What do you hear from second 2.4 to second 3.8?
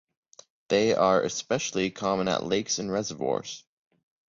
lakes and reservoirs.